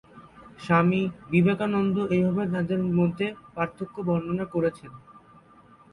স্বামী 0.59 1.01
বিবেকানন্দ 1.31 1.95
এইভাবে 2.15 2.43
তাদের 2.53 2.81
মধ্যে 2.97 3.25
পার্থক্য 3.55 3.95
বর্ণনা 4.07 4.45
করেছেন। 4.53 4.91